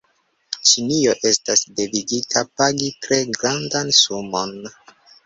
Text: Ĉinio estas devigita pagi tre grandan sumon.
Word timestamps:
Ĉinio 0.69 1.11
estas 1.31 1.61
devigita 1.79 2.43
pagi 2.63 2.89
tre 3.05 3.21
grandan 3.37 3.93
sumon. 3.99 4.57